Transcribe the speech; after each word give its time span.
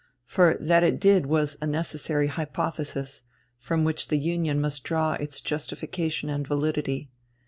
For 0.25 0.57
that 0.59 0.83
it 0.83 0.99
did 0.99 1.27
was 1.27 1.59
a 1.61 1.67
necessary 1.67 2.25
hypothesis, 2.25 3.21
from 3.59 3.83
which 3.83 4.07
the 4.07 4.17
union 4.17 4.59
must 4.59 4.83
draw 4.83 5.13
its 5.13 5.39
justification 5.39 6.27
and 6.27 6.47
validity. 6.47 7.11